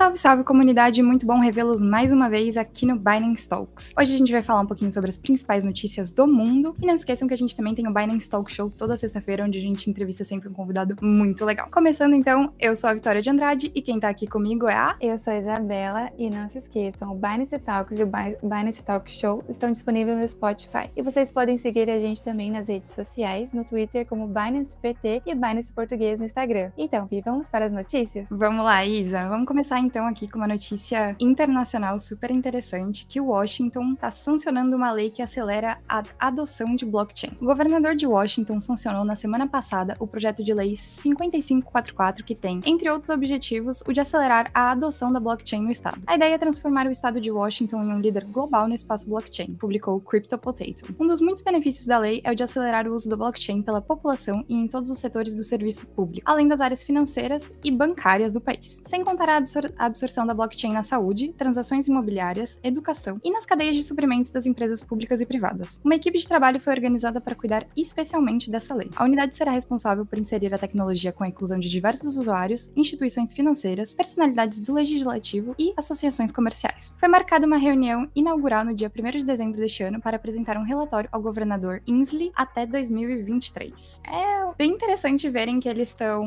Salve, 0.00 0.16
salve 0.16 0.44
comunidade, 0.44 1.02
muito 1.02 1.26
bom 1.26 1.38
revê-los 1.38 1.82
mais 1.82 2.10
uma 2.10 2.30
vez 2.30 2.56
aqui 2.56 2.86
no 2.86 2.98
Binance 2.98 3.46
Talks. 3.46 3.92
Hoje 3.98 4.14
a 4.14 4.16
gente 4.16 4.32
vai 4.32 4.40
falar 4.40 4.62
um 4.62 4.66
pouquinho 4.66 4.90
sobre 4.90 5.10
as 5.10 5.18
principais 5.18 5.62
notícias 5.62 6.10
do 6.10 6.26
mundo 6.26 6.74
e 6.80 6.86
não 6.86 6.94
esqueçam 6.94 7.28
que 7.28 7.34
a 7.34 7.36
gente 7.36 7.54
também 7.54 7.74
tem 7.74 7.86
o 7.86 7.92
Binance 7.92 8.30
Talk 8.30 8.50
Show 8.50 8.70
toda 8.70 8.96
sexta-feira, 8.96 9.44
onde 9.44 9.58
a 9.58 9.60
gente 9.60 9.90
entrevista 9.90 10.24
sempre 10.24 10.48
um 10.48 10.54
convidado 10.54 10.96
muito 11.02 11.44
legal. 11.44 11.68
Começando 11.70 12.14
então, 12.14 12.50
eu 12.58 12.74
sou 12.74 12.88
a 12.88 12.94
Vitória 12.94 13.20
de 13.20 13.28
Andrade 13.28 13.70
e 13.74 13.82
quem 13.82 14.00
tá 14.00 14.08
aqui 14.08 14.26
comigo 14.26 14.66
é 14.68 14.74
a... 14.74 14.96
Eu 15.02 15.18
sou 15.18 15.34
a 15.34 15.36
Isabela 15.36 16.10
e 16.16 16.30
não 16.30 16.48
se 16.48 16.56
esqueçam, 16.56 17.12
o 17.12 17.14
Binance 17.14 17.58
Talks 17.58 17.98
e 17.98 18.02
o 18.02 18.10
Binance 18.42 18.82
Talk 18.82 19.12
Show 19.12 19.44
estão 19.50 19.70
disponíveis 19.70 20.18
no 20.18 20.26
Spotify. 20.26 20.88
E 20.96 21.02
vocês 21.02 21.30
podem 21.30 21.58
seguir 21.58 21.90
a 21.90 21.98
gente 21.98 22.22
também 22.22 22.50
nas 22.50 22.68
redes 22.68 22.90
sociais, 22.92 23.52
no 23.52 23.66
Twitter 23.66 24.06
como 24.06 24.26
Binance 24.26 24.74
PT 24.78 25.24
e 25.26 25.34
Binance 25.34 25.70
Português 25.70 26.20
no 26.20 26.24
Instagram. 26.24 26.70
Então, 26.78 27.06
vamos 27.22 27.50
para 27.50 27.66
as 27.66 27.72
notícias? 27.72 28.26
Vamos 28.30 28.64
lá, 28.64 28.82
Isa, 28.82 29.28
vamos 29.28 29.46
começar 29.46 29.78
então 29.78 29.89
aqui 29.98 30.28
com 30.28 30.38
uma 30.38 30.46
notícia 30.46 31.16
internacional 31.18 31.98
super 31.98 32.30
interessante, 32.30 33.06
que 33.06 33.20
Washington 33.20 33.92
está 33.94 34.10
sancionando 34.10 34.76
uma 34.76 34.92
lei 34.92 35.10
que 35.10 35.22
acelera 35.22 35.78
a 35.88 36.02
adoção 36.18 36.76
de 36.76 36.86
blockchain. 36.86 37.32
O 37.40 37.46
governador 37.46 37.94
de 37.94 38.06
Washington 38.06 38.60
sancionou 38.60 39.04
na 39.04 39.16
semana 39.16 39.48
passada 39.48 39.96
o 39.98 40.06
projeto 40.06 40.44
de 40.44 40.54
lei 40.54 40.76
5544 40.76 42.24
que 42.24 42.34
tem, 42.34 42.60
entre 42.64 42.90
outros 42.90 43.10
objetivos, 43.10 43.82
o 43.86 43.92
de 43.92 44.00
acelerar 44.00 44.50
a 44.54 44.70
adoção 44.70 45.12
da 45.12 45.18
blockchain 45.18 45.62
no 45.62 45.70
estado. 45.70 46.00
A 46.06 46.16
ideia 46.16 46.34
é 46.34 46.38
transformar 46.38 46.86
o 46.86 46.90
estado 46.90 47.20
de 47.20 47.30
Washington 47.30 47.82
em 47.82 47.92
um 47.92 48.00
líder 48.00 48.24
global 48.24 48.68
no 48.68 48.74
espaço 48.74 49.08
blockchain, 49.08 49.54
publicou 49.54 49.96
o 49.96 50.00
Crypto 50.00 50.38
Potato. 50.38 50.94
Um 50.98 51.06
dos 51.06 51.20
muitos 51.20 51.42
benefícios 51.42 51.86
da 51.86 51.98
lei 51.98 52.20
é 52.24 52.30
o 52.30 52.34
de 52.34 52.42
acelerar 52.42 52.86
o 52.86 52.94
uso 52.94 53.08
do 53.08 53.16
blockchain 53.16 53.62
pela 53.62 53.80
população 53.80 54.44
e 54.48 54.54
em 54.54 54.68
todos 54.68 54.90
os 54.90 54.98
setores 54.98 55.34
do 55.34 55.42
serviço 55.42 55.86
público, 55.88 56.30
além 56.30 56.46
das 56.46 56.60
áreas 56.60 56.82
financeiras 56.82 57.52
e 57.64 57.70
bancárias 57.70 58.32
do 58.32 58.40
país, 58.40 58.80
sem 58.84 59.02
contar 59.04 59.28
a 59.28 59.36
a 59.78 59.86
absorção 59.86 60.26
da 60.26 60.34
blockchain 60.34 60.72
na 60.72 60.82
saúde, 60.82 61.34
transações 61.36 61.88
imobiliárias, 61.88 62.58
educação 62.62 63.20
e 63.24 63.30
nas 63.30 63.46
cadeias 63.46 63.76
de 63.76 63.82
suprimentos 63.82 64.30
das 64.30 64.46
empresas 64.46 64.82
públicas 64.82 65.20
e 65.20 65.26
privadas. 65.26 65.80
Uma 65.84 65.94
equipe 65.94 66.18
de 66.18 66.26
trabalho 66.28 66.60
foi 66.60 66.72
organizada 66.72 67.20
para 67.20 67.34
cuidar 67.34 67.66
especialmente 67.76 68.50
dessa 68.50 68.74
lei. 68.74 68.90
A 68.96 69.04
unidade 69.04 69.34
será 69.34 69.52
responsável 69.52 70.04
por 70.06 70.18
inserir 70.18 70.54
a 70.54 70.58
tecnologia 70.58 71.12
com 71.12 71.24
a 71.24 71.28
inclusão 71.28 71.58
de 71.58 71.68
diversos 71.68 72.16
usuários, 72.16 72.72
instituições 72.76 73.32
financeiras, 73.32 73.94
personalidades 73.94 74.60
do 74.60 74.72
legislativo 74.72 75.54
e 75.58 75.72
associações 75.76 76.32
comerciais. 76.32 76.96
Foi 76.98 77.08
marcada 77.08 77.46
uma 77.46 77.58
reunião 77.58 78.08
inaugural 78.14 78.64
no 78.64 78.74
dia 78.74 78.90
1 78.94 79.18
de 79.18 79.24
dezembro 79.24 79.58
deste 79.58 79.82
ano 79.82 80.00
para 80.00 80.16
apresentar 80.16 80.56
um 80.56 80.64
relatório 80.64 81.08
ao 81.12 81.20
governador 81.20 81.82
Inslee 81.86 82.32
até 82.34 82.66
2023. 82.66 84.00
É 84.04 84.40
bem 84.56 84.72
interessante 84.72 85.28
verem 85.28 85.60
que 85.60 85.68
eles 85.68 85.88
estão, 85.88 86.24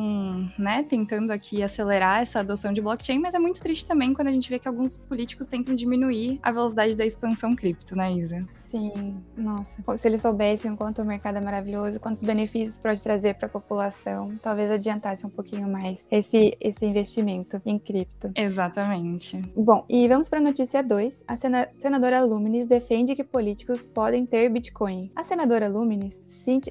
né, 0.58 0.84
tentando 0.84 1.32
aqui 1.32 1.62
acelerar 1.62 2.22
essa 2.22 2.40
adoção 2.40 2.74
de 2.74 2.82
blockchain, 2.82 3.20
mas 3.20 3.33
mas 3.34 3.40
é 3.40 3.40
muito 3.40 3.60
triste 3.62 3.88
também 3.88 4.14
quando 4.14 4.28
a 4.28 4.32
gente 4.32 4.48
vê 4.48 4.60
que 4.60 4.68
alguns 4.68 4.96
políticos 4.96 5.48
tentam 5.48 5.74
diminuir 5.74 6.40
a 6.44 6.52
velocidade 6.52 6.96
da 6.96 7.04
expansão 7.04 7.56
cripto, 7.56 7.96
né, 7.96 8.12
Isa? 8.12 8.40
Sim, 8.50 9.18
nossa. 9.36 9.82
Se 9.98 10.08
eles 10.08 10.22
soubessem 10.22 10.72
o 10.72 10.78
quanto 10.78 11.02
o 11.02 11.06
mercado 11.06 11.38
é 11.38 11.42
maravilhoso, 11.42 12.00
quantos 12.00 12.22
benefícios 12.22 12.78
pode 12.78 13.02
trazer 13.02 13.34
para 13.36 13.48
a 13.48 13.50
população, 13.50 14.38
talvez 14.42 14.70
adiantasse 14.70 15.26
um 15.26 15.30
pouquinho 15.30 15.68
mais 15.68 16.08
esse, 16.12 16.56
esse 16.62 16.86
investimento 16.86 17.60
em 17.66 17.80
cripto. 17.80 18.30
Exatamente. 18.36 19.42
Bom, 19.56 19.84
e 19.90 20.08
vamos 20.08 20.30
para 20.30 20.38
a 20.38 20.44
notícia 20.44 20.84
2. 20.84 21.24
A 21.28 21.36
sena 21.36 21.68
senadora 21.80 22.24
Luminis 22.24 22.68
defende 22.68 23.16
que 23.16 23.24
políticos 23.24 23.86
podem 23.86 24.26
ter 24.28 24.48
Bitcoin. 24.50 25.10
A 25.16 25.24
senadora 25.24 25.68
Luminis, 25.68 26.14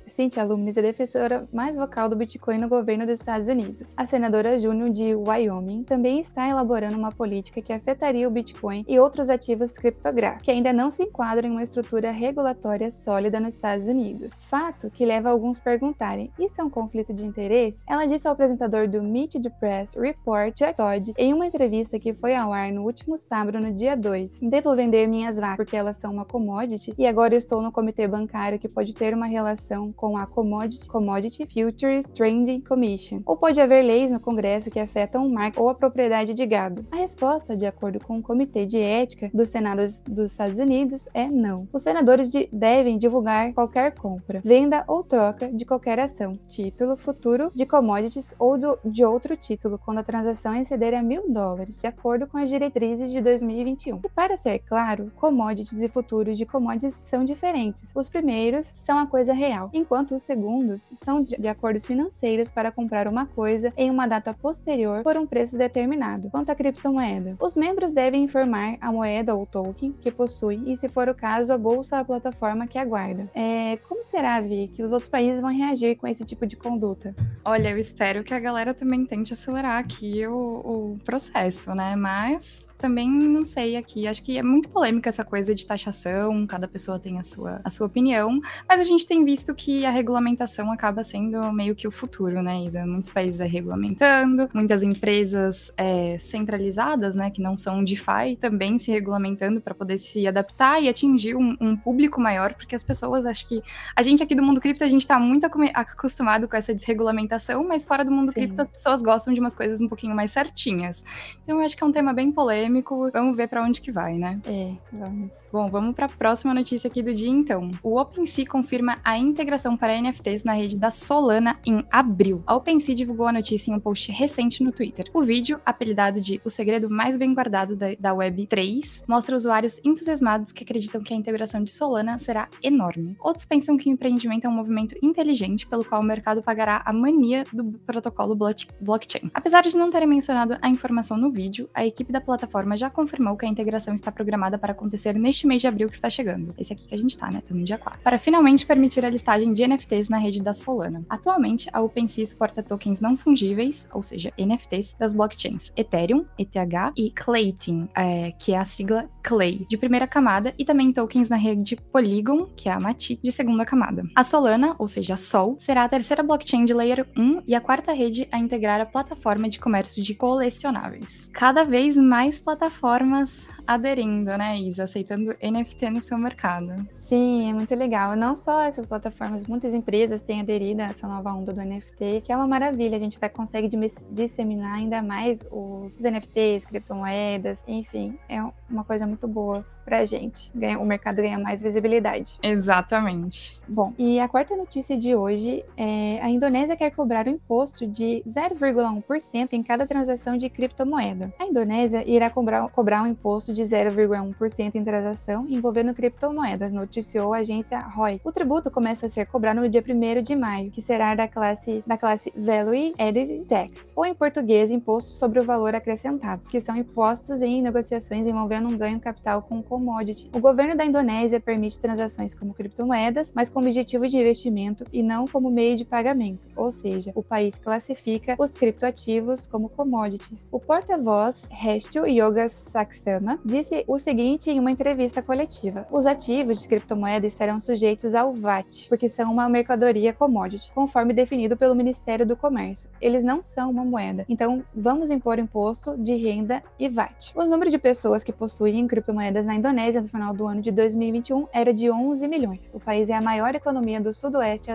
Cynthia 0.06 0.44
Luminis, 0.44 0.76
é 0.76 0.82
defensora 0.82 1.48
mais 1.52 1.74
vocal 1.74 2.08
do 2.08 2.14
Bitcoin 2.14 2.58
no 2.58 2.68
governo 2.68 3.04
dos 3.04 3.18
Estados 3.18 3.48
Unidos. 3.48 3.94
A 3.96 4.06
senadora 4.06 4.56
Júnior 4.56 4.90
de 4.90 5.14
Wyoming 5.14 5.82
também 5.82 6.20
está 6.20 6.51
elaborando 6.52 6.96
uma 6.96 7.10
política 7.10 7.60
que 7.60 7.72
afetaria 7.72 8.28
o 8.28 8.30
Bitcoin 8.30 8.84
e 8.86 8.98
outros 8.98 9.28
ativos 9.30 9.72
criptográficos, 9.72 10.44
que 10.44 10.50
ainda 10.50 10.72
não 10.72 10.90
se 10.90 11.04
enquadram 11.04 11.48
em 11.48 11.52
uma 11.52 11.62
estrutura 11.62 12.10
regulatória 12.10 12.90
sólida 12.90 13.40
nos 13.40 13.54
Estados 13.54 13.88
Unidos. 13.88 14.40
Fato 14.44 14.90
que 14.90 15.04
leva 15.04 15.30
alguns 15.30 15.58
a 15.58 15.62
perguntarem: 15.62 16.30
isso 16.38 16.60
é 16.60 16.64
um 16.64 16.70
conflito 16.70 17.12
de 17.12 17.26
interesse? 17.26 17.84
Ela 17.88 18.06
disse 18.06 18.26
ao 18.26 18.34
apresentador 18.34 18.88
do 18.88 19.02
Meet 19.02 19.40
the 19.42 19.50
Press 19.50 19.94
Report, 19.94 20.54
Jack 20.56 20.76
Todd, 20.76 21.12
em 21.16 21.32
uma 21.32 21.46
entrevista 21.46 21.98
que 21.98 22.14
foi 22.14 22.34
ao 22.34 22.52
ar 22.52 22.72
no 22.72 22.82
último 22.82 23.16
sábado, 23.16 23.60
no 23.60 23.72
dia 23.72 23.96
2: 23.96 24.40
Devo 24.42 24.76
vender 24.76 25.06
minhas 25.06 25.38
vacas 25.38 25.56
porque 25.56 25.76
elas 25.76 25.96
são 25.96 26.12
uma 26.12 26.24
commodity 26.24 26.94
e 26.98 27.06
agora 27.06 27.34
estou 27.34 27.62
no 27.62 27.72
comitê 27.72 28.06
bancário 28.06 28.58
que 28.58 28.68
pode 28.68 28.94
ter 28.94 29.14
uma 29.14 29.26
relação 29.26 29.92
com 29.92 30.16
a 30.16 30.26
Commodity, 30.26 30.88
commodity 30.88 31.46
Futures 31.46 32.06
Trading 32.06 32.60
Commission. 32.60 33.22
Ou 33.24 33.36
pode 33.36 33.60
haver 33.60 33.82
leis 33.82 34.10
no 34.10 34.20
Congresso 34.20 34.70
que 34.70 34.80
afetam 34.80 35.26
o 35.26 35.30
marco 35.30 35.62
ou 35.62 35.68
a 35.68 35.74
propriedade 35.74 36.34
de 36.34 36.41
de 36.42 36.46
gado? 36.46 36.84
A 36.90 36.96
resposta, 36.96 37.56
de 37.56 37.64
acordo 37.64 38.00
com 38.00 38.18
o 38.18 38.22
Comitê 38.22 38.66
de 38.66 38.78
Ética 38.78 39.30
dos 39.32 39.48
Senados 39.48 40.00
dos 40.00 40.32
Estados 40.32 40.58
Unidos, 40.58 41.08
é 41.14 41.28
não. 41.28 41.68
Os 41.72 41.82
senadores 41.82 42.32
de 42.32 42.48
devem 42.52 42.98
divulgar 42.98 43.52
qualquer 43.52 43.94
compra, 43.94 44.40
venda 44.44 44.84
ou 44.88 45.04
troca 45.04 45.52
de 45.52 45.64
qualquer 45.64 46.00
ação, 46.00 46.36
título 46.48 46.96
futuro 46.96 47.52
de 47.54 47.64
commodities 47.64 48.34
ou 48.40 48.58
do, 48.58 48.76
de 48.84 49.04
outro 49.04 49.36
título, 49.36 49.78
quando 49.78 49.98
a 49.98 50.02
transação 50.02 50.56
exceder 50.56 50.94
a 50.94 51.02
mil 51.02 51.32
dólares, 51.32 51.80
de 51.80 51.86
acordo 51.86 52.26
com 52.26 52.38
as 52.38 52.48
diretrizes 52.48 53.12
de 53.12 53.20
2021. 53.20 54.00
E 54.04 54.08
para 54.08 54.36
ser 54.36 54.58
claro, 54.60 55.12
commodities 55.14 55.80
e 55.80 55.86
futuros 55.86 56.36
de 56.36 56.44
commodities 56.44 57.02
são 57.04 57.24
diferentes. 57.24 57.92
Os 57.94 58.08
primeiros 58.08 58.72
são 58.74 58.98
a 58.98 59.06
coisa 59.06 59.32
real, 59.32 59.70
enquanto 59.72 60.12
os 60.16 60.22
segundos 60.22 60.80
são 60.80 61.22
de 61.22 61.46
acordos 61.46 61.86
financeiros 61.86 62.50
para 62.50 62.72
comprar 62.72 63.06
uma 63.06 63.26
coisa 63.26 63.72
em 63.76 63.90
uma 63.90 64.08
data 64.08 64.34
posterior 64.34 65.04
por 65.04 65.16
um 65.16 65.26
preço 65.26 65.56
determinado 65.56 66.31
quanto 66.32 66.50
à 66.50 66.54
criptomoeda. 66.54 67.36
Os 67.38 67.54
membros 67.54 67.92
devem 67.92 68.24
informar 68.24 68.78
a 68.80 68.90
moeda 68.90 69.34
ou 69.34 69.44
token 69.44 69.94
que 70.00 70.10
possui 70.10 70.62
e, 70.66 70.74
se 70.76 70.88
for 70.88 71.08
o 71.10 71.14
caso, 71.14 71.52
a 71.52 71.58
bolsa 71.58 71.96
ou 71.96 72.00
a 72.00 72.04
plataforma 72.04 72.66
que 72.66 72.78
aguarda. 72.78 73.30
É, 73.34 73.76
como 73.86 74.02
será, 74.02 74.40
Vi, 74.40 74.68
que 74.68 74.82
os 74.82 74.90
outros 74.90 75.10
países 75.10 75.42
vão 75.42 75.54
reagir 75.54 75.96
com 75.96 76.06
esse 76.06 76.24
tipo 76.24 76.46
de 76.46 76.56
conduta? 76.56 77.14
Olha, 77.44 77.68
eu 77.68 77.78
espero 77.78 78.24
que 78.24 78.32
a 78.32 78.40
galera 78.40 78.72
também 78.72 79.04
tente 79.04 79.34
acelerar 79.34 79.78
aqui 79.78 80.26
o, 80.26 80.34
o 80.34 80.98
processo, 81.04 81.74
né? 81.74 81.94
Mas 81.94 82.68
também 82.82 83.08
não 83.08 83.44
sei 83.44 83.76
aqui. 83.76 84.08
Acho 84.08 84.22
que 84.24 84.36
é 84.36 84.42
muito 84.42 84.68
polêmica 84.68 85.08
essa 85.08 85.24
coisa 85.24 85.54
de 85.54 85.64
taxação, 85.64 86.44
cada 86.48 86.66
pessoa 86.66 86.98
tem 86.98 87.18
a 87.18 87.22
sua, 87.22 87.60
a 87.62 87.70
sua 87.70 87.86
opinião, 87.86 88.40
mas 88.68 88.80
a 88.80 88.82
gente 88.82 89.06
tem 89.06 89.24
visto 89.24 89.54
que 89.54 89.86
a 89.86 89.90
regulamentação 89.90 90.72
acaba 90.72 91.04
sendo 91.04 91.52
meio 91.52 91.76
que 91.76 91.86
o 91.86 91.92
futuro, 91.92 92.42
né, 92.42 92.64
Isa? 92.64 92.84
Muitos 92.84 93.10
países 93.10 93.40
é 93.40 93.46
regulamentando, 93.46 94.48
muitas 94.52 94.82
empresas 94.82 95.72
é, 95.76 96.18
centralizadas, 96.22 97.14
né, 97.14 97.30
que 97.30 97.40
não 97.40 97.56
são 97.56 97.82
DeFi, 97.84 98.36
também 98.40 98.78
se 98.78 98.90
regulamentando 98.90 99.60
para 99.60 99.74
poder 99.74 99.98
se 99.98 100.26
adaptar 100.26 100.82
e 100.82 100.88
atingir 100.88 101.34
um, 101.34 101.56
um, 101.60 101.76
público 101.76 102.20
maior, 102.20 102.54
porque 102.54 102.74
as 102.74 102.82
pessoas, 102.82 103.26
acho 103.26 103.48
que 103.48 103.62
a 103.94 104.02
gente 104.02 104.22
aqui 104.22 104.34
do 104.34 104.42
mundo 104.42 104.60
cripto, 104.60 104.84
a 104.84 104.88
gente 104.88 105.02
está 105.02 105.18
muito 105.18 105.46
acostumado 105.74 106.48
com 106.48 106.56
essa 106.56 106.74
desregulamentação, 106.74 107.66
mas 107.66 107.84
fora 107.84 108.04
do 108.04 108.10
mundo 108.10 108.28
Sim. 108.28 108.34
cripto 108.34 108.62
as 108.62 108.70
pessoas 108.70 109.02
gostam 109.02 109.32
de 109.32 109.40
umas 109.40 109.54
coisas 109.54 109.80
um 109.80 109.88
pouquinho 109.88 110.14
mais 110.14 110.30
certinhas. 110.30 111.04
Então 111.42 111.58
eu 111.58 111.64
acho 111.64 111.76
que 111.76 111.82
é 111.82 111.86
um 111.86 111.92
tema 111.92 112.12
bem 112.12 112.30
polêmico 112.30 113.10
vamos 113.12 113.36
ver 113.36 113.48
para 113.48 113.62
onde 113.62 113.80
que 113.80 113.90
vai, 113.90 114.18
né? 114.18 114.40
É, 114.44 114.72
vamos. 114.92 115.48
Bom, 115.52 115.68
vamos 115.68 115.94
para 115.94 116.06
a 116.06 116.08
próxima 116.08 116.54
notícia 116.54 116.88
aqui 116.88 117.02
do 117.02 117.14
dia 117.14 117.30
então. 117.30 117.70
O 117.82 117.98
OpenSea 117.98 118.46
confirma 118.46 118.98
a 119.04 119.18
integração 119.18 119.76
para 119.76 120.00
NFTs 120.00 120.44
na 120.44 120.52
rede 120.54 120.78
da 120.78 120.90
Solana 120.90 121.58
em 121.64 121.84
abril. 121.90 122.42
A 122.46 122.54
OpenSea 122.54 122.94
divulgou 122.94 123.26
a 123.26 123.32
notícia 123.32 123.70
em 123.70 123.74
um 123.74 123.80
post 123.80 124.10
recente 124.12 124.62
no 124.62 124.72
Twitter. 124.72 125.06
O 125.12 125.22
vídeo, 125.22 125.60
apelidado 125.64 126.11
de 126.20 126.40
O 126.44 126.50
Segredo 126.50 126.90
Mais 126.90 127.16
Bem 127.16 127.34
Guardado 127.34 127.76
da, 127.76 127.94
da 127.98 128.14
Web 128.14 128.46
3, 128.46 129.04
mostra 129.06 129.36
usuários 129.36 129.80
entusiasmados 129.84 130.52
que 130.52 130.64
acreditam 130.64 131.02
que 131.02 131.12
a 131.12 131.16
integração 131.16 131.62
de 131.62 131.70
Solana 131.70 132.18
será 132.18 132.48
enorme. 132.62 133.16
Outros 133.20 133.44
pensam 133.44 133.76
que 133.76 133.88
o 133.88 133.92
empreendimento 133.92 134.46
é 134.46 134.50
um 134.50 134.54
movimento 134.54 134.94
inteligente 135.02 135.66
pelo 135.66 135.84
qual 135.84 136.00
o 136.00 136.04
mercado 136.04 136.42
pagará 136.42 136.82
a 136.84 136.92
mania 136.92 137.44
do 137.52 137.64
protocolo 137.86 138.36
blockchain. 138.80 139.30
Apesar 139.34 139.62
de 139.62 139.76
não 139.76 139.90
terem 139.90 140.08
mencionado 140.08 140.56
a 140.60 140.68
informação 140.68 141.16
no 141.16 141.30
vídeo, 141.30 141.68
a 141.74 141.86
equipe 141.86 142.12
da 142.12 142.20
plataforma 142.20 142.76
já 142.76 142.90
confirmou 142.90 143.36
que 143.36 143.46
a 143.46 143.48
integração 143.48 143.94
está 143.94 144.10
programada 144.10 144.58
para 144.58 144.72
acontecer 144.72 145.16
neste 145.16 145.46
mês 145.46 145.60
de 145.60 145.68
abril 145.68 145.88
que 145.88 145.94
está 145.94 146.10
chegando. 146.10 146.54
Esse 146.58 146.72
aqui 146.72 146.86
que 146.86 146.94
a 146.94 146.98
gente 146.98 147.16
tá, 147.16 147.30
né? 147.30 147.38
Estamos 147.38 147.60
no 147.60 147.66
dia 147.66 147.78
4. 147.78 148.00
Para 148.02 148.18
finalmente 148.18 148.66
permitir 148.66 149.04
a 149.04 149.10
listagem 149.10 149.52
de 149.52 149.66
NFTs 149.66 150.08
na 150.08 150.18
rede 150.18 150.42
da 150.42 150.52
Solana. 150.52 151.04
Atualmente, 151.08 151.68
a 151.72 151.80
OpenSea 151.80 152.26
suporta 152.26 152.62
tokens 152.62 153.00
não 153.00 153.16
fungíveis, 153.16 153.88
ou 153.92 154.02
seja, 154.02 154.32
NFTs, 154.38 154.94
das 154.98 155.12
blockchains 155.12 155.72
Ethereum, 155.76 156.01
ETH 156.38 156.56
e 156.96 157.10
Clayton, 157.10 157.88
é, 157.94 158.32
que 158.32 158.52
é 158.52 158.58
a 158.58 158.64
sigla 158.64 159.08
Clay, 159.22 159.66
de 159.68 159.76
primeira 159.76 160.06
camada, 160.06 160.52
e 160.58 160.64
também 160.64 160.92
tokens 160.92 161.28
na 161.28 161.36
rede 161.36 161.76
Polygon, 161.76 162.46
que 162.56 162.68
é 162.68 162.72
a 162.72 162.80
Matic, 162.80 163.20
de 163.22 163.30
segunda 163.30 163.64
camada. 163.64 164.02
A 164.16 164.24
Solana, 164.24 164.74
ou 164.78 164.88
seja, 164.88 165.14
a 165.14 165.16
Sol, 165.16 165.56
será 165.60 165.84
a 165.84 165.88
terceira 165.88 166.22
blockchain 166.22 166.64
de 166.64 166.74
Layer 166.74 167.06
1 167.16 167.42
e 167.46 167.54
a 167.54 167.60
quarta 167.60 167.92
rede 167.92 168.28
a 168.32 168.38
integrar 168.38 168.80
a 168.80 168.86
plataforma 168.86 169.48
de 169.48 169.60
comércio 169.60 170.02
de 170.02 170.14
colecionáveis. 170.14 171.30
Cada 171.32 171.64
vez 171.64 171.96
mais 171.96 172.40
plataformas 172.40 173.46
aderindo, 173.66 174.36
né, 174.36 174.58
Isa? 174.58 174.84
Aceitando 174.84 175.34
NFT 175.42 175.90
no 175.90 176.00
seu 176.00 176.18
mercado. 176.18 176.86
Sim, 176.92 177.50
é 177.50 177.52
muito 177.52 177.74
legal. 177.74 178.16
Não 178.16 178.34
só 178.34 178.62
essas 178.62 178.86
plataformas, 178.86 179.44
muitas 179.44 179.74
empresas 179.74 180.22
têm 180.22 180.40
aderido 180.40 180.82
a 180.82 180.86
essa 180.86 181.06
nova 181.06 181.32
onda 181.32 181.52
do 181.52 181.60
NFT, 181.60 182.22
que 182.24 182.32
é 182.32 182.36
uma 182.36 182.46
maravilha. 182.46 182.96
A 182.96 183.00
gente 183.00 183.18
vai 183.18 183.28
conseguir 183.28 183.70
disseminar 184.10 184.74
ainda 184.74 185.02
mais 185.02 185.44
os, 185.50 185.96
os 185.96 186.04
NFTs, 186.04 186.66
criptomoedas, 186.66 187.64
enfim, 187.66 188.18
é 188.28 188.42
uma 188.68 188.84
coisa 188.84 189.06
muito 189.06 189.28
boa 189.28 189.60
pra 189.84 190.04
gente. 190.04 190.50
Ganha, 190.54 190.78
o 190.78 190.84
mercado 190.84 191.16
ganha 191.16 191.38
mais 191.38 191.62
visibilidade. 191.62 192.38
Exatamente. 192.42 193.60
Bom, 193.68 193.92
e 193.98 194.18
a 194.20 194.28
quarta 194.28 194.56
notícia 194.56 194.96
de 194.96 195.14
hoje 195.14 195.64
é 195.76 196.20
a 196.20 196.28
Indonésia 196.28 196.76
quer 196.76 196.90
cobrar 196.90 197.26
o 197.26 197.30
um 197.30 197.34
imposto 197.34 197.86
de 197.86 198.22
0,1% 198.26 199.52
em 199.52 199.62
cada 199.62 199.86
transação 199.86 200.36
de 200.36 200.48
criptomoeda. 200.48 201.32
A 201.38 201.44
Indonésia 201.44 202.08
irá 202.08 202.30
cobrar, 202.30 202.68
cobrar 202.68 203.02
um 203.02 203.06
imposto 203.06 203.51
de 203.52 203.62
0,1% 203.62 204.74
em 204.74 204.84
transação 204.84 205.46
envolvendo 205.48 205.94
criptomoedas, 205.94 206.72
noticiou 206.72 207.34
a 207.34 207.38
agência 207.38 207.78
ROI. 207.78 208.20
O 208.24 208.32
tributo 208.32 208.70
começa 208.70 209.06
a 209.06 209.08
ser 209.08 209.26
cobrado 209.26 209.60
no 209.60 209.68
dia 209.68 209.84
1 209.86 210.22
de 210.22 210.34
maio, 210.34 210.70
que 210.70 210.80
será 210.80 211.14
da 211.14 211.28
classe, 211.28 211.82
da 211.86 211.96
classe 211.96 212.32
Value 212.36 212.94
Added 212.98 213.44
Tax, 213.46 213.92
ou 213.94 214.04
em 214.06 214.14
português, 214.14 214.70
imposto 214.70 215.12
sobre 215.12 215.38
o 215.38 215.44
valor 215.44 215.74
acrescentado, 215.74 216.48
que 216.48 216.60
são 216.60 216.76
impostos 216.76 217.42
em 217.42 217.62
negociações 217.62 218.26
envolvendo 218.26 218.68
um 218.68 218.76
ganho 218.76 219.00
capital 219.00 219.42
com 219.42 219.62
commodity. 219.62 220.30
O 220.34 220.40
governo 220.40 220.76
da 220.76 220.84
Indonésia 220.84 221.40
permite 221.40 221.78
transações 221.78 222.34
como 222.34 222.54
criptomoedas, 222.54 223.32
mas 223.34 223.48
com 223.48 223.60
objetivo 223.60 224.08
de 224.08 224.16
investimento 224.16 224.84
e 224.92 225.02
não 225.02 225.26
como 225.26 225.50
meio 225.50 225.76
de 225.76 225.84
pagamento, 225.84 226.48
ou 226.56 226.70
seja, 226.70 227.12
o 227.14 227.22
país 227.22 227.58
classifica 227.58 228.36
os 228.38 228.52
criptoativos 228.52 229.46
como 229.46 229.68
commodities. 229.68 230.48
O 230.52 230.60
porta-voz 230.60 231.48
Hestil 231.50 232.06
Yoga 232.06 232.48
Saksama 232.48 233.38
disse 233.44 233.84
o 233.86 233.98
seguinte 233.98 234.50
em 234.50 234.58
uma 234.58 234.70
entrevista 234.70 235.22
coletiva: 235.22 235.86
Os 235.90 236.06
ativos 236.06 236.60
de 236.60 236.68
criptomoedas 236.68 237.32
serão 237.32 237.58
sujeitos 237.58 238.14
ao 238.14 238.32
VAT, 238.32 238.88
porque 238.88 239.08
são 239.08 239.32
uma 239.32 239.48
mercadoria 239.48 240.12
commodity, 240.12 240.72
conforme 240.72 241.12
definido 241.12 241.56
pelo 241.56 241.74
Ministério 241.74 242.26
do 242.26 242.36
Comércio. 242.36 242.90
Eles 243.00 243.24
não 243.24 243.42
são 243.42 243.70
uma 243.70 243.84
moeda, 243.84 244.24
então 244.28 244.64
vamos 244.74 245.10
impor 245.10 245.38
imposto 245.38 245.96
de 245.96 246.14
renda 246.14 246.62
e 246.78 246.88
VAT. 246.88 247.32
Os 247.34 247.50
números 247.50 247.72
de 247.72 247.78
pessoas 247.78 248.22
que 248.22 248.32
possuem 248.32 248.86
criptomoedas 248.86 249.46
na 249.46 249.54
Indonésia 249.54 250.00
no 250.00 250.08
final 250.08 250.34
do 250.34 250.46
ano 250.46 250.60
de 250.60 250.70
2021 250.70 251.46
era 251.52 251.72
de 251.72 251.90
11 251.90 252.28
milhões. 252.28 252.72
O 252.74 252.80
país 252.80 253.08
é 253.08 253.14
a 253.14 253.20
maior 253.20 253.54
economia 253.54 254.00
do 254.00 254.12
sudoeste 254.12 254.70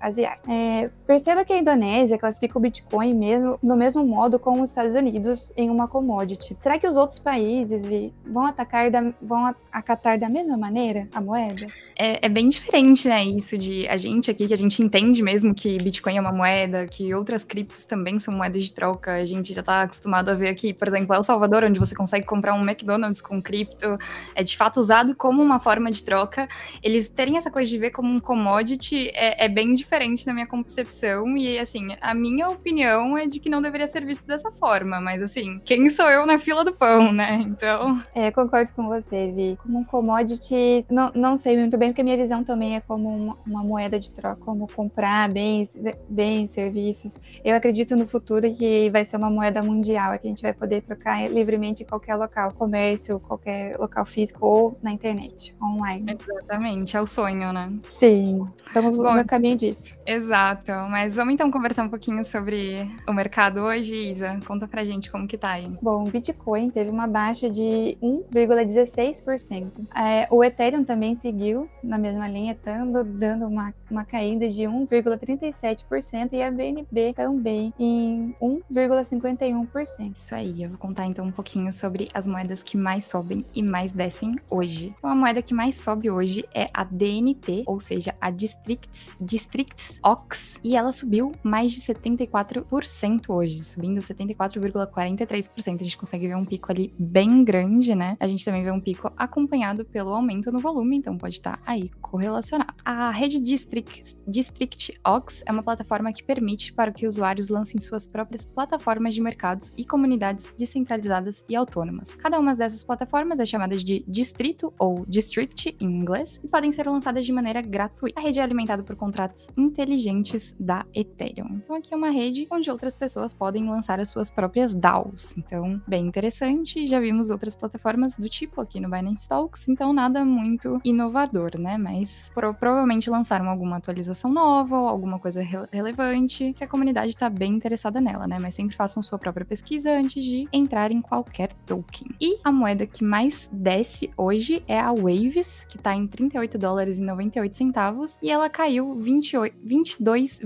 asiático. 0.00 0.48
É, 0.48 0.90
perceba 1.06 1.44
que 1.44 1.52
a 1.52 1.58
Indonésia 1.58 2.18
classifica 2.18 2.56
o 2.56 2.60
Bitcoin 2.60 3.14
mesmo, 3.14 3.58
no 3.62 3.76
mesmo 3.76 4.06
modo 4.06 4.38
como 4.38 4.62
os 4.62 4.70
Estados 4.70 4.94
Unidos 4.94 5.52
em 5.56 5.70
uma 5.70 5.88
commodity. 5.88 6.56
Será 6.60 6.78
que 6.78 6.86
os 6.86 6.96
outros 6.96 7.18
países 7.18 7.84
Vi, 7.84 8.07
vão 8.24 8.46
atacar 8.46 8.90
da, 8.90 9.12
vão 9.20 9.54
acatar 9.72 10.18
da 10.18 10.28
mesma 10.28 10.56
maneira 10.56 11.08
a 11.14 11.20
moeda? 11.20 11.66
É, 11.96 12.26
é, 12.26 12.28
bem 12.28 12.48
diferente, 12.48 13.08
né? 13.08 13.24
Isso 13.24 13.56
de 13.56 13.86
a 13.88 13.96
gente 13.96 14.30
aqui, 14.30 14.46
que 14.46 14.54
a 14.54 14.56
gente 14.56 14.82
entende 14.82 15.22
mesmo 15.22 15.54
que 15.54 15.76
Bitcoin 15.78 16.16
é 16.16 16.20
uma 16.20 16.32
moeda, 16.32 16.86
que 16.86 17.14
outras 17.14 17.44
criptos 17.44 17.84
também 17.84 18.18
são 18.18 18.34
moedas 18.34 18.64
de 18.64 18.72
troca. 18.72 19.14
A 19.14 19.24
gente 19.24 19.52
já 19.52 19.62
tá 19.62 19.82
acostumado 19.82 20.30
a 20.30 20.34
ver 20.34 20.48
aqui, 20.48 20.72
por 20.72 20.88
exemplo, 20.88 21.14
El 21.14 21.22
Salvador, 21.22 21.64
onde 21.64 21.78
você 21.78 21.94
consegue 21.94 22.26
comprar 22.26 22.54
um 22.54 22.62
McDonald's 22.62 23.20
com 23.20 23.40
cripto, 23.40 23.98
é 24.34 24.42
de 24.42 24.56
fato 24.56 24.78
usado 24.78 25.14
como 25.14 25.42
uma 25.42 25.60
forma 25.60 25.90
de 25.90 26.02
troca. 26.02 26.48
Eles 26.82 27.08
terem 27.08 27.36
essa 27.36 27.50
coisa 27.50 27.70
de 27.70 27.78
ver 27.78 27.90
como 27.90 28.08
um 28.12 28.20
commodity 28.20 29.08
é, 29.14 29.44
é 29.44 29.48
bem 29.48 29.74
diferente 29.74 30.26
na 30.26 30.32
minha 30.32 30.46
concepção. 30.46 31.36
E 31.36 31.58
assim, 31.58 31.88
a 32.00 32.14
minha 32.14 32.48
opinião 32.48 33.16
é 33.16 33.26
de 33.26 33.40
que 33.40 33.48
não 33.48 33.62
deveria 33.62 33.86
ser 33.86 34.04
visto 34.04 34.26
dessa 34.26 34.50
forma. 34.50 35.00
Mas 35.00 35.22
assim, 35.22 35.60
quem 35.64 35.88
sou 35.90 36.10
eu 36.10 36.26
na 36.26 36.38
fila 36.38 36.64
do 36.64 36.72
pão, 36.72 37.12
né? 37.12 37.44
Então. 37.46 37.97
É, 38.14 38.30
concordo 38.30 38.70
com 38.72 38.86
você, 38.86 39.32
Vi. 39.32 39.58
Como 39.62 39.78
um 39.78 39.84
commodity, 39.84 40.84
não, 40.90 41.10
não 41.14 41.36
sei 41.36 41.56
muito 41.56 41.76
bem, 41.78 41.90
porque 41.90 42.02
minha 42.02 42.16
visão 42.16 42.44
também 42.44 42.76
é 42.76 42.80
como 42.80 43.08
uma, 43.08 43.36
uma 43.46 43.62
moeda 43.62 43.98
de 43.98 44.10
troca, 44.10 44.40
como 44.44 44.66
comprar 44.72 45.28
bens, 45.30 45.76
bens, 46.08 46.50
serviços. 46.50 47.18
Eu 47.44 47.56
acredito 47.56 47.96
no 47.96 48.06
futuro 48.06 48.50
que 48.52 48.90
vai 48.90 49.04
ser 49.04 49.16
uma 49.16 49.30
moeda 49.30 49.62
mundial, 49.62 50.12
é 50.12 50.18
que 50.18 50.26
a 50.26 50.30
gente 50.30 50.42
vai 50.42 50.52
poder 50.52 50.82
trocar 50.82 51.30
livremente 51.30 51.82
em 51.82 51.86
qualquer 51.86 52.16
local, 52.16 52.52
comércio, 52.52 53.20
qualquer 53.20 53.76
local 53.78 54.04
físico 54.04 54.44
ou 54.46 54.78
na 54.82 54.92
internet, 54.92 55.54
online. 55.62 56.16
Exatamente, 56.20 56.96
é 56.96 57.00
o 57.00 57.06
sonho, 57.06 57.52
né? 57.52 57.72
Sim, 57.88 58.46
estamos 58.64 58.96
Bom, 58.96 59.14
no 59.14 59.24
caminho 59.24 59.56
disso. 59.56 59.98
Exato, 60.06 60.72
mas 60.90 61.14
vamos 61.14 61.34
então 61.34 61.50
conversar 61.50 61.84
um 61.84 61.88
pouquinho 61.88 62.24
sobre 62.24 62.90
o 63.06 63.12
mercado 63.12 63.60
hoje, 63.60 64.10
Isa. 64.10 64.38
Conta 64.46 64.66
pra 64.66 64.84
gente 64.84 65.10
como 65.10 65.26
que 65.26 65.38
tá 65.38 65.52
aí. 65.52 65.70
Bom, 65.80 66.04
o 66.04 66.10
Bitcoin 66.10 66.70
teve 66.70 66.90
uma 66.90 67.06
baixa 67.06 67.48
de 67.48 67.87
1,16%. 67.96 69.86
É, 69.94 70.26
o 70.30 70.42
Ethereum 70.44 70.84
também 70.84 71.14
seguiu 71.14 71.68
na 71.82 71.96
mesma 71.98 72.28
linha, 72.28 72.56
dando, 72.64 73.46
uma, 73.46 73.72
uma 73.90 74.04
caída 74.04 74.48
de 74.48 74.62
1,37% 74.62 76.32
e 76.32 76.42
a 76.42 76.50
BNB 76.50 77.14
também 77.14 77.72
em 77.78 78.34
1,51%. 78.40 80.16
Isso 80.16 80.34
aí, 80.34 80.62
eu 80.62 80.70
vou 80.70 80.78
contar 80.78 81.06
então 81.06 81.24
um 81.26 81.32
pouquinho 81.32 81.72
sobre 81.72 82.08
as 82.12 82.26
moedas 82.26 82.62
que 82.62 82.76
mais 82.76 83.04
sobem 83.06 83.44
e 83.54 83.62
mais 83.62 83.92
descem 83.92 84.36
hoje. 84.50 84.94
Então, 84.98 85.10
a 85.10 85.14
moeda 85.14 85.42
que 85.42 85.54
mais 85.54 85.76
sobe 85.76 86.10
hoje 86.10 86.44
é 86.54 86.66
a 86.72 86.84
DNT, 86.84 87.64
ou 87.66 87.80
seja, 87.80 88.14
a 88.20 88.30
Districts, 88.30 89.16
Districts 89.20 89.98
OX, 90.02 90.58
e 90.62 90.76
ela 90.76 90.92
subiu 90.92 91.32
mais 91.42 91.72
de 91.72 91.80
74% 91.80 93.28
hoje, 93.28 93.64
subindo 93.64 94.00
74,43%. 94.00 95.80
A 95.80 95.84
gente 95.84 95.96
consegue 95.96 96.28
ver 96.28 96.36
um 96.36 96.44
pico 96.44 96.70
ali 96.70 96.92
bem 96.98 97.44
grande, 97.44 97.77
né? 97.94 98.16
A 98.18 98.26
gente 98.26 98.44
também 98.44 98.62
vê 98.62 98.70
um 98.70 98.80
pico 98.80 99.12
acompanhado 99.16 99.84
pelo 99.84 100.10
aumento 100.10 100.50
no 100.50 100.60
volume, 100.60 100.96
então 100.96 101.16
pode 101.16 101.36
estar 101.36 101.60
aí 101.64 101.88
correlacionado. 102.00 102.74
A 102.84 103.10
rede 103.10 103.40
District, 103.40 104.16
District 104.26 105.00
Ox 105.06 105.42
é 105.46 105.52
uma 105.52 105.62
plataforma 105.62 106.12
que 106.12 106.22
permite 106.22 106.72
para 106.72 106.92
que 106.92 107.06
usuários 107.06 107.48
lancem 107.48 107.78
suas 107.78 108.06
próprias 108.06 108.44
plataformas 108.44 109.14
de 109.14 109.20
mercados 109.20 109.72
e 109.76 109.84
comunidades 109.84 110.46
descentralizadas 110.56 111.44
e 111.48 111.54
autônomas. 111.54 112.16
Cada 112.16 112.38
uma 112.38 112.54
dessas 112.54 112.82
plataformas 112.82 113.38
é 113.40 113.44
chamada 113.44 113.76
de 113.76 114.04
distrito 114.08 114.72
ou 114.78 115.04
district 115.06 115.76
em 115.80 115.86
inglês 115.86 116.40
e 116.42 116.48
podem 116.48 116.72
ser 116.72 116.88
lançadas 116.88 117.24
de 117.24 117.32
maneira 117.32 117.62
gratuita. 117.62 118.18
A 118.18 118.22
rede 118.22 118.40
é 118.40 118.42
alimentada 118.42 118.82
por 118.82 118.96
contratos 118.96 119.50
inteligentes 119.56 120.56
da 120.58 120.84
Ethereum. 120.94 121.60
Então 121.62 121.76
aqui 121.76 121.92
é 121.94 121.96
uma 121.96 122.10
rede 122.10 122.46
onde 122.50 122.70
outras 122.70 122.96
pessoas 122.96 123.32
podem 123.32 123.68
lançar 123.68 124.00
as 124.00 124.08
suas 124.08 124.30
próprias 124.30 124.74
DAOs. 124.74 125.36
Então, 125.36 125.80
bem 125.86 126.06
interessante. 126.06 126.86
Já 126.86 126.98
vimos 127.00 127.30
outras 127.30 127.54
plataformas 127.54 127.67
do 128.16 128.28
tipo 128.28 128.60
aqui 128.60 128.80
no 128.80 128.88
Binance 128.88 129.28
Talks, 129.28 129.68
então 129.68 129.92
nada 129.92 130.24
muito 130.24 130.80
inovador, 130.84 131.58
né? 131.58 131.76
Mas 131.76 132.30
pro 132.34 132.54
provavelmente 132.54 133.10
lançaram 133.10 133.48
alguma 133.48 133.76
atualização 133.76 134.32
nova 134.32 134.76
ou 134.76 134.88
alguma 134.88 135.18
coisa 135.18 135.42
re 135.42 135.58
relevante 135.72 136.52
que 136.52 136.64
a 136.64 136.68
comunidade 136.68 137.10
está 137.10 137.28
bem 137.28 137.54
interessada 137.54 138.00
nela, 138.00 138.26
né? 138.26 138.38
Mas 138.40 138.54
sempre 138.54 138.76
façam 138.76 139.02
sua 139.02 139.18
própria 139.18 139.44
pesquisa 139.44 139.90
antes 139.90 140.24
de 140.24 140.48
entrar 140.52 140.90
em 140.92 141.00
qualquer 141.00 141.52
token. 141.66 142.08
E 142.20 142.38
a 142.44 142.52
moeda 142.52 142.86
que 142.86 143.04
mais 143.04 143.48
desce 143.52 144.10
hoje 144.16 144.62
é 144.66 144.78
a 144.78 144.92
Waves, 144.92 145.64
que 145.64 145.76
está 145.76 145.94
em 145.94 146.06
38 146.06 146.58
dólares 146.58 146.98
e 146.98 147.02
98 147.02 147.56
centavos, 147.56 148.18
e 148.22 148.30
ela 148.30 148.48
caiu 148.48 148.94
22, 148.96 150.40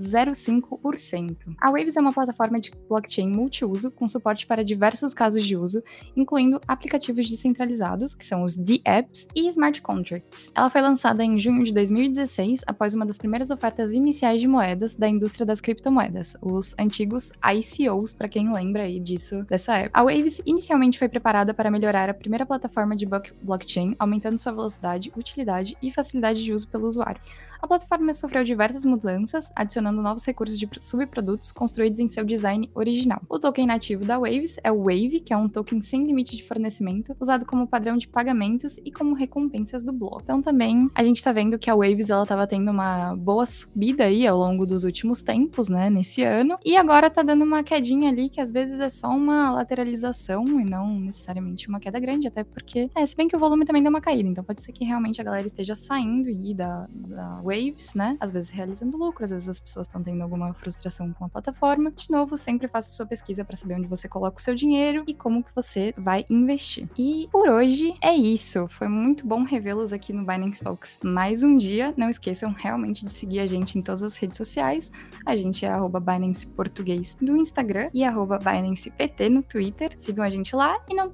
0,5%. 0.00 1.54
A 1.60 1.70
Waves 1.70 1.96
é 1.96 2.00
uma 2.00 2.12
plataforma 2.12 2.58
de 2.58 2.70
blockchain 2.88 3.28
multiuso 3.28 3.90
com 3.92 4.08
suporte 4.08 4.46
para 4.46 4.64
diversos 4.64 5.12
casos 5.12 5.46
de 5.46 5.56
uso, 5.56 5.82
incluindo 6.16 6.60
aplicativos 6.66 7.28
descentralizados, 7.28 8.14
que 8.14 8.24
são 8.24 8.42
os 8.42 8.56
D-Apps, 8.56 9.28
e 9.34 9.46
smart 9.48 9.82
contracts. 9.82 10.50
Ela 10.54 10.70
foi 10.70 10.80
lançada 10.80 11.22
em 11.22 11.38
junho 11.38 11.62
de 11.62 11.72
2016, 11.72 12.62
após 12.66 12.94
uma 12.94 13.06
das 13.06 13.18
primeiras 13.18 13.50
ofertas 13.50 13.92
iniciais 13.92 14.40
de 14.40 14.48
moedas 14.48 14.96
da 14.96 15.08
indústria 15.08 15.46
das 15.46 15.60
criptomoedas, 15.60 16.36
os 16.40 16.74
antigos 16.78 17.32
ICOs, 17.44 18.14
para 18.14 18.28
quem 18.28 18.52
lembra 18.52 18.84
aí 18.84 18.98
disso 18.98 19.44
dessa 19.44 19.76
época. 19.76 20.00
A 20.00 20.04
Waves 20.04 20.40
inicialmente 20.46 20.98
foi 20.98 21.08
preparada 21.08 21.52
para 21.52 21.70
melhorar 21.70 22.08
a 22.08 22.14
primeira 22.14 22.46
plataforma 22.46 22.96
de 22.96 23.06
blockchain, 23.42 23.94
aumentando 23.98 24.38
sua 24.38 24.52
velocidade, 24.52 25.12
utilidade 25.16 25.76
e 25.82 25.90
facilidade 25.92 26.42
de 26.42 26.52
uso 26.52 26.68
pelo 26.68 26.86
usuário. 26.86 27.20
A 27.62 27.66
plataforma 27.66 28.14
sofreu 28.14 28.42
diversas 28.42 28.86
mudanças, 28.86 29.52
adicionando 29.54 30.00
novos 30.00 30.24
recursos 30.24 30.58
de 30.58 30.66
subprodutos 30.80 31.52
construídos 31.52 32.00
em 32.00 32.08
seu 32.08 32.24
design 32.24 32.70
original. 32.74 33.20
O 33.28 33.38
token 33.38 33.66
nativo 33.66 34.02
da 34.02 34.18
Waves 34.18 34.56
é 34.64 34.72
o 34.72 34.78
Wave, 34.78 35.20
que 35.20 35.32
é 35.32 35.36
um 35.36 35.46
token 35.46 35.82
sem 35.82 36.06
limite 36.06 36.36
de 36.36 36.42
fornecimento, 36.42 37.14
usado 37.20 37.44
como 37.44 37.66
padrão 37.66 37.98
de 37.98 38.08
pagamentos 38.08 38.78
e 38.78 38.90
como 38.90 39.14
recompensas 39.14 39.82
do 39.82 39.92
bloco. 39.92 40.22
Então 40.22 40.40
também 40.40 40.90
a 40.94 41.04
gente 41.04 41.18
está 41.18 41.32
vendo 41.32 41.58
que 41.58 41.68
a 41.68 41.74
Waves 41.74 42.08
ela 42.08 42.22
estava 42.22 42.46
tendo 42.46 42.70
uma 42.70 43.14
boa 43.14 43.44
subida 43.44 44.04
aí 44.04 44.26
ao 44.26 44.38
longo 44.38 44.64
dos 44.64 44.84
últimos 44.84 45.22
tempos, 45.22 45.68
né, 45.68 45.90
nesse 45.90 46.22
ano, 46.22 46.58
e 46.64 46.76
agora 46.76 47.08
está 47.08 47.22
dando 47.22 47.44
uma 47.44 47.62
quedinha 47.62 48.08
ali 48.08 48.30
que 48.30 48.40
às 48.40 48.50
vezes 48.50 48.80
é 48.80 48.88
só 48.88 49.08
uma 49.08 49.50
lateralização 49.50 50.44
e 50.60 50.64
não 50.64 50.98
necessariamente 50.98 51.68
uma 51.68 51.78
queda 51.78 52.00
grande, 52.00 52.26
até 52.26 52.42
porque, 52.42 52.90
é, 52.94 53.04
se 53.04 53.14
bem 53.14 53.28
que 53.28 53.36
o 53.36 53.38
volume 53.38 53.66
também 53.66 53.82
deu 53.82 53.90
uma 53.90 54.00
caída, 54.00 54.28
então 54.28 54.42
pode 54.42 54.62
ser 54.62 54.72
que 54.72 54.84
realmente 54.84 55.20
a 55.20 55.24
galera 55.24 55.46
esteja 55.46 55.74
saindo 55.74 56.28
aí 56.28 56.54
da, 56.54 56.88
da 56.90 57.40
waves, 57.50 57.94
né? 57.94 58.16
Às 58.20 58.30
vezes 58.30 58.50
realizando 58.50 58.96
lucro, 58.96 59.24
às 59.24 59.30
vezes 59.30 59.48
as 59.48 59.58
pessoas 59.58 59.86
estão 59.86 60.02
tendo 60.02 60.22
alguma 60.22 60.54
frustração 60.54 61.12
com 61.12 61.24
a 61.24 61.28
plataforma. 61.28 61.90
De 61.90 62.10
novo, 62.10 62.38
sempre 62.38 62.68
faça 62.68 62.90
sua 62.90 63.06
pesquisa 63.06 63.44
para 63.44 63.56
saber 63.56 63.74
onde 63.74 63.88
você 63.88 64.08
coloca 64.08 64.38
o 64.38 64.40
seu 64.40 64.54
dinheiro 64.54 65.04
e 65.06 65.14
como 65.14 65.42
que 65.42 65.54
você 65.54 65.92
vai 65.96 66.24
investir. 66.30 66.88
E 66.96 67.28
por 67.32 67.48
hoje 67.48 67.94
é 68.00 68.14
isso. 68.14 68.68
Foi 68.68 68.88
muito 68.88 69.26
bom 69.26 69.42
revê-los 69.42 69.92
aqui 69.92 70.12
no 70.12 70.24
Binance 70.24 70.62
Talks 70.62 71.00
mais 71.02 71.42
um 71.42 71.56
dia. 71.56 71.92
Não 71.96 72.08
esqueçam 72.08 72.52
realmente 72.52 73.04
de 73.04 73.12
seguir 73.12 73.40
a 73.40 73.46
gente 73.46 73.78
em 73.78 73.82
todas 73.82 74.02
as 74.02 74.16
redes 74.16 74.36
sociais. 74.36 74.92
A 75.26 75.34
gente 75.34 75.64
é 75.64 75.68
arroba 75.68 75.98
Binance 75.98 76.46
Português 76.46 77.16
no 77.20 77.36
Instagram 77.36 77.88
e 77.92 78.04
arroba 78.04 78.38
Binance 78.38 78.90
PT 78.90 79.28
no 79.28 79.42
Twitter. 79.42 79.94
Sigam 79.98 80.24
a 80.24 80.30
gente 80.30 80.54
lá 80.54 80.78
e 80.88 80.94
não, 80.94 81.10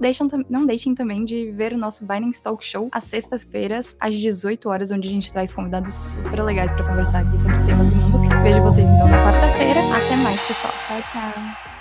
não 0.48 0.66
deixem 0.66 0.94
também 0.94 1.24
de 1.24 1.50
ver 1.52 1.72
o 1.72 1.78
nosso 1.78 2.06
Binance 2.06 2.42
Talk 2.42 2.64
Show 2.64 2.88
às 2.92 3.04
sextas-feiras, 3.04 3.96
às 4.00 4.14
18 4.14 4.68
horas, 4.68 4.92
onde 4.92 5.08
a 5.08 5.10
gente 5.10 5.32
traz 5.32 5.52
convidados 5.52 6.18
super 6.26 6.42
legais 6.42 6.72
para 6.72 6.84
conversar 6.84 7.20
aqui 7.20 7.38
sobre 7.38 7.56
temas 7.64 7.86
do 7.86 7.96
mundo. 7.96 8.42
Vejo 8.42 8.60
vocês 8.62 8.86
então 8.86 9.08
na 9.08 9.18
quarta-feira. 9.18 9.80
Até 9.80 10.16
mais, 10.16 10.40
pessoal. 10.40 10.74
Tchau, 10.88 11.02
tchau. 11.12 11.75